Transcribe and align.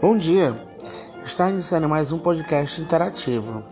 Bom 0.00 0.16
dia! 0.16 0.56
Está 1.22 1.50
iniciando 1.50 1.88
mais 1.88 2.12
um 2.12 2.18
podcast 2.18 2.80
interativo. 2.80 3.62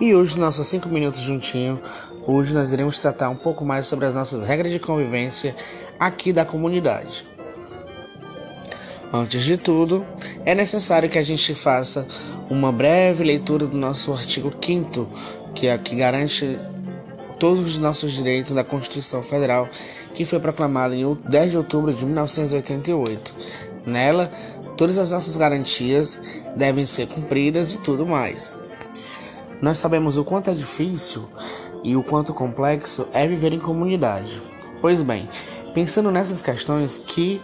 E 0.00 0.14
hoje, 0.14 0.38
nossos 0.38 0.66
5 0.66 0.88
minutos 0.88 1.22
juntinho, 1.22 1.80
hoje 2.26 2.54
nós 2.54 2.72
iremos 2.72 2.98
tratar 2.98 3.30
um 3.30 3.36
pouco 3.36 3.64
mais 3.64 3.86
sobre 3.86 4.06
as 4.06 4.14
nossas 4.14 4.44
regras 4.44 4.70
de 4.70 4.78
convivência 4.78 5.56
aqui 5.98 6.32
da 6.32 6.44
comunidade. 6.44 7.26
Antes 9.12 9.42
de 9.42 9.56
tudo, 9.56 10.04
é 10.44 10.54
necessário 10.54 11.08
que 11.08 11.18
a 11.18 11.22
gente 11.22 11.54
faça 11.54 12.06
uma 12.50 12.70
breve 12.70 13.24
leitura 13.24 13.66
do 13.66 13.76
nosso 13.76 14.12
artigo 14.12 14.52
5 14.60 15.08
que 15.54 15.66
é 15.66 15.78
que 15.78 15.96
garante 15.96 16.58
todos 17.40 17.60
os 17.60 17.78
nossos 17.78 18.12
direitos 18.12 18.52
da 18.52 18.62
Constituição 18.62 19.22
Federal, 19.22 19.68
que 20.16 20.24
foi 20.24 20.40
proclamada 20.40 20.96
em 20.96 21.14
10 21.28 21.50
de 21.52 21.58
outubro 21.58 21.92
de 21.92 22.04
1988. 22.04 23.34
Nela, 23.86 24.32
todas 24.76 24.98
as 24.98 25.12
nossas 25.12 25.36
garantias 25.36 26.18
devem 26.56 26.86
ser 26.86 27.06
cumpridas 27.06 27.74
e 27.74 27.78
tudo 27.78 28.06
mais. 28.06 28.58
Nós 29.60 29.78
sabemos 29.78 30.16
o 30.16 30.24
quanto 30.24 30.50
é 30.50 30.54
difícil 30.54 31.28
e 31.84 31.94
o 31.94 32.02
quanto 32.02 32.34
complexo 32.34 33.06
é 33.12 33.26
viver 33.26 33.52
em 33.52 33.58
comunidade. 33.58 34.42
Pois 34.80 35.02
bem, 35.02 35.28
pensando 35.74 36.10
nessas 36.10 36.40
questões 36.40 36.98
que 36.98 37.40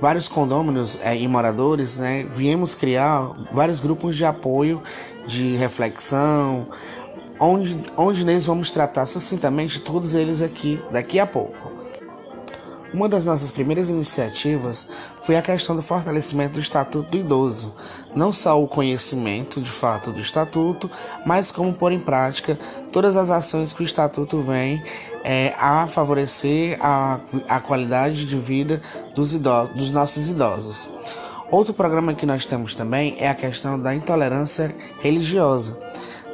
vários 0.00 0.28
condôminos 0.28 0.98
é, 1.02 1.16
e 1.16 1.26
moradores, 1.28 1.98
né, 1.98 2.24
viemos 2.24 2.74
criar 2.74 3.32
vários 3.52 3.80
grupos 3.80 4.16
de 4.16 4.24
apoio, 4.24 4.82
de 5.26 5.56
reflexão, 5.56 6.66
onde, 7.38 7.76
onde 7.96 8.24
nós 8.24 8.44
vamos 8.44 8.70
tratar 8.70 9.06
sucintamente 9.06 9.80
todos 9.80 10.14
eles 10.14 10.42
aqui 10.42 10.80
daqui 10.90 11.20
a 11.20 11.26
pouco. 11.26 11.71
Uma 12.92 13.08
das 13.08 13.24
nossas 13.24 13.50
primeiras 13.50 13.88
iniciativas 13.88 14.88
foi 15.22 15.36
a 15.36 15.42
questão 15.42 15.74
do 15.74 15.80
fortalecimento 15.80 16.54
do 16.54 16.60
Estatuto 16.60 17.10
do 17.10 17.16
Idoso, 17.16 17.74
não 18.14 18.32
só 18.32 18.62
o 18.62 18.68
conhecimento 18.68 19.62
de 19.62 19.70
fato 19.70 20.12
do 20.12 20.20
Estatuto, 20.20 20.90
mas 21.24 21.50
como 21.50 21.72
pôr 21.72 21.92
em 21.92 21.98
prática 21.98 22.58
todas 22.92 23.16
as 23.16 23.30
ações 23.30 23.72
que 23.72 23.82
o 23.82 23.84
Estatuto 23.84 24.42
vem 24.42 24.84
é, 25.24 25.54
a 25.58 25.86
favorecer 25.86 26.78
a, 26.80 27.18
a 27.48 27.60
qualidade 27.60 28.26
de 28.26 28.36
vida 28.36 28.82
dos, 29.14 29.34
idosos, 29.34 29.74
dos 29.74 29.90
nossos 29.90 30.28
idosos. 30.28 30.90
Outro 31.50 31.72
programa 31.72 32.12
que 32.12 32.26
nós 32.26 32.44
temos 32.44 32.74
também 32.74 33.16
é 33.18 33.28
a 33.28 33.34
questão 33.34 33.80
da 33.80 33.94
intolerância 33.94 34.74
religiosa 35.00 35.78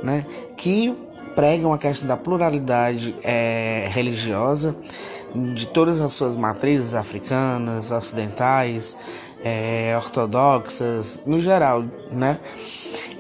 né, 0.03 0.27
que 0.57 0.93
pregam 1.35 1.73
a 1.73 1.79
questão 1.79 2.09
da 2.09 2.17
pluralidade 2.17 3.15
é, 3.23 3.89
religiosa 3.93 4.75
de 5.35 5.67
todas 5.67 6.01
as 6.01 6.13
suas 6.13 6.35
matrizes 6.35 6.95
africanas, 6.95 7.91
ocidentais, 7.91 8.97
é, 9.45 9.95
ortodoxas, 9.97 11.23
no 11.27 11.41
geral, 11.41 11.85
né? 12.11 12.39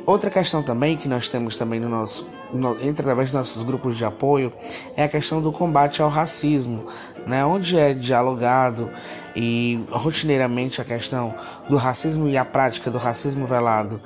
Outra 0.06 0.30
questão 0.30 0.62
também 0.62 0.96
que 0.96 1.06
nós 1.06 1.28
temos 1.28 1.56
também 1.56 1.78
no 1.78 1.88
nosso, 1.88 2.26
no, 2.52 2.72
entre 2.76 3.02
através 3.02 3.30
dos 3.30 3.38
nossos 3.38 3.62
grupos 3.62 3.96
de 3.96 4.04
apoio 4.06 4.50
é 4.96 5.04
a 5.04 5.08
questão 5.08 5.42
do 5.42 5.52
combate 5.52 6.00
ao 6.00 6.08
racismo, 6.08 6.86
né? 7.26 7.44
Onde 7.44 7.78
é 7.78 7.92
dialogado 7.92 8.90
e 9.36 9.84
rotineiramente 9.90 10.80
a 10.80 10.84
questão 10.84 11.34
do 11.68 11.76
racismo 11.76 12.26
e 12.26 12.38
a 12.38 12.44
prática 12.44 12.90
do 12.90 12.98
racismo 12.98 13.46
velado 13.46 14.00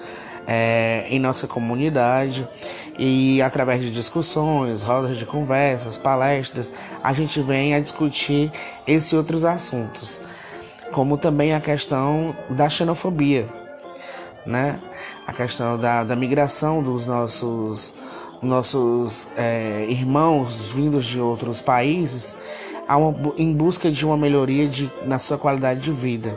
é, 0.46 1.06
em 1.08 1.18
nossa 1.18 1.46
comunidade 1.46 2.46
e 2.98 3.40
através 3.40 3.80
de 3.80 3.90
discussões, 3.90 4.82
rodas 4.82 5.16
de 5.16 5.24
conversas, 5.24 5.96
palestras, 5.96 6.72
a 7.02 7.12
gente 7.12 7.40
vem 7.40 7.74
a 7.74 7.80
discutir 7.80 8.52
esses 8.86 9.12
outros 9.12 9.44
assuntos, 9.44 10.20
como 10.92 11.16
também 11.16 11.54
a 11.54 11.60
questão 11.60 12.34
da 12.50 12.68
xenofobia, 12.68 13.48
né? 14.44 14.78
A 15.26 15.32
questão 15.32 15.78
da, 15.78 16.04
da 16.04 16.16
migração 16.16 16.82
dos 16.82 17.06
nossos 17.06 17.94
nossos 18.42 19.28
é, 19.36 19.86
irmãos 19.88 20.74
vindos 20.74 21.06
de 21.06 21.20
outros 21.20 21.60
países 21.60 22.36
uma, 22.96 23.34
em 23.36 23.52
busca 23.52 23.90
de 23.90 24.04
uma 24.04 24.16
melhoria 24.16 24.68
de, 24.68 24.90
na 25.04 25.18
sua 25.18 25.38
qualidade 25.38 25.80
de 25.80 25.92
vida. 25.92 26.36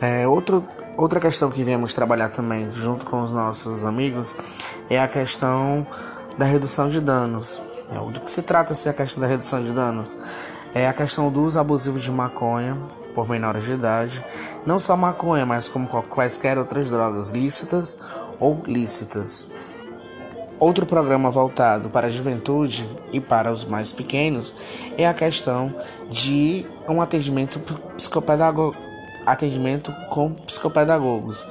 É, 0.00 0.26
outro, 0.26 0.64
outra 0.96 1.20
questão 1.20 1.50
que 1.50 1.62
viemos 1.62 1.92
trabalhar 1.92 2.30
também 2.30 2.70
junto 2.70 3.04
com 3.04 3.22
os 3.22 3.32
nossos 3.32 3.84
amigos 3.84 4.34
é 4.88 4.98
a 4.98 5.06
questão 5.06 5.86
da 6.38 6.46
redução 6.46 6.88
de 6.88 7.00
danos. 7.00 7.60
É, 7.92 8.12
do 8.12 8.20
que 8.20 8.30
se 8.30 8.42
trata 8.42 8.72
se 8.72 8.88
a 8.88 8.94
questão 8.94 9.20
da 9.20 9.26
redução 9.26 9.62
de 9.62 9.72
danos? 9.72 10.16
É 10.72 10.88
a 10.88 10.92
questão 10.92 11.30
do 11.30 11.42
uso 11.42 11.58
abusivo 11.58 11.98
de 11.98 12.10
maconha 12.10 12.78
por 13.14 13.28
menores 13.28 13.64
de 13.64 13.72
idade, 13.72 14.24
não 14.64 14.78
só 14.78 14.96
maconha, 14.96 15.44
mas 15.44 15.68
como 15.68 15.86
quaisquer 15.86 16.56
outras 16.56 16.88
drogas 16.88 17.30
lícitas 17.30 18.00
ou 18.38 18.62
lícitas. 18.66 19.50
Outro 20.58 20.86
programa 20.86 21.30
voltado 21.30 21.90
para 21.90 22.06
a 22.06 22.10
juventude 22.10 22.88
e 23.12 23.20
para 23.20 23.52
os 23.52 23.64
mais 23.64 23.92
pequenos 23.92 24.54
é 24.96 25.08
a 25.08 25.12
questão 25.12 25.74
de 26.08 26.64
um 26.88 27.02
atendimento 27.02 27.58
psicopedagógico 27.96 28.89
atendimento 29.26 29.92
com 30.08 30.32
psicopedagogos, 30.32 31.46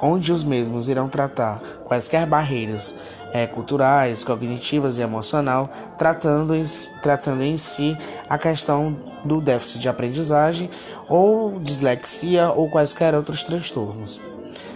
onde 0.00 0.32
os 0.32 0.44
mesmos 0.44 0.88
irão 0.88 1.08
tratar 1.08 1.60
quaisquer 1.84 2.26
barreiras 2.26 2.96
é, 3.32 3.46
culturais, 3.46 4.24
cognitivas 4.24 4.98
e 4.98 5.02
emocional, 5.02 5.68
tratando 5.96 6.54
em, 6.54 6.62
tratando 7.02 7.42
em 7.42 7.56
si 7.56 7.96
a 8.28 8.38
questão 8.38 8.96
do 9.24 9.40
déficit 9.40 9.80
de 9.80 9.88
aprendizagem 9.88 10.70
ou 11.08 11.58
dislexia 11.60 12.50
ou 12.50 12.70
quaisquer 12.70 13.14
outros 13.14 13.42
transtornos, 13.42 14.20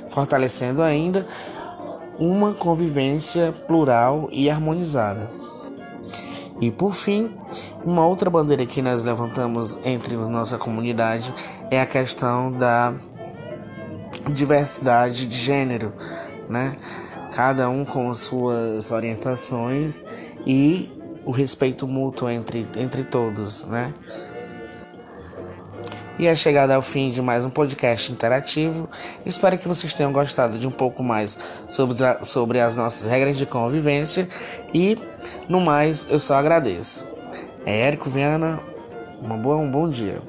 fortalecendo 0.08 0.82
ainda 0.82 1.26
uma 2.18 2.52
convivência 2.52 3.52
plural 3.66 4.28
e 4.30 4.50
harmonizada. 4.50 5.30
E 6.60 6.70
por 6.70 6.94
fim, 6.94 7.34
uma 7.84 8.06
outra 8.06 8.30
bandeira 8.30 8.64
que 8.64 8.80
nós 8.80 9.02
levantamos 9.02 9.78
entre 9.84 10.14
nossa 10.14 10.56
comunidade 10.56 11.34
é 11.72 11.81
a 11.81 11.87
questão 11.87 12.53
da 12.53 12.93
diversidade 14.28 15.25
de 15.27 15.34
gênero, 15.34 15.91
né? 16.47 16.77
Cada 17.34 17.71
um 17.71 17.83
com 17.83 18.12
suas 18.12 18.91
orientações 18.91 20.05
e 20.47 20.93
o 21.25 21.31
respeito 21.31 21.88
mútuo 21.88 22.28
entre, 22.28 22.69
entre 22.77 23.05
todos, 23.05 23.65
né? 23.65 23.91
E 26.19 26.27
é 26.27 26.34
chegada 26.34 26.75
ao 26.75 26.83
fim 26.83 27.09
de 27.09 27.22
mais 27.22 27.43
um 27.43 27.49
podcast 27.49 28.12
interativo. 28.12 28.87
Espero 29.25 29.56
que 29.56 29.66
vocês 29.66 29.94
tenham 29.94 30.12
gostado 30.12 30.59
de 30.59 30.69
um 30.69 30.71
pouco 30.71 31.03
mais 31.03 31.39
sobre, 31.71 31.97
sobre 32.22 32.60
as 32.60 32.77
nossas 32.77 33.09
regras 33.09 33.39
de 33.39 33.47
convivência. 33.47 34.28
E, 34.75 34.99
no 35.49 35.59
mais, 35.59 36.06
eu 36.10 36.21
só 36.21 36.34
agradeço. 36.34 37.06
É 37.65 37.87
Érico 37.87 38.10
Viana, 38.10 38.60
uma 39.22 39.39
boa, 39.39 39.56
um 39.56 39.71
bom 39.71 39.89
dia. 39.89 40.21